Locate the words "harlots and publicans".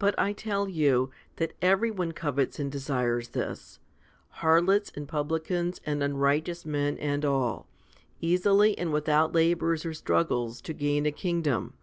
4.42-5.80